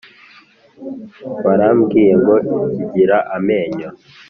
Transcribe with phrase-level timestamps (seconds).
[1.43, 2.35] barambwiye ngo
[2.71, 3.89] kigira amenyo